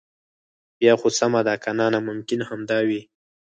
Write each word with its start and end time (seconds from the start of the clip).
بیا 0.79 0.93
خو 0.99 1.07
سمه 1.19 1.41
ده 1.47 1.55
کنه 1.63 1.85
ناممکن 1.93 2.41
همدا 2.49 2.79
وي. 2.87 3.01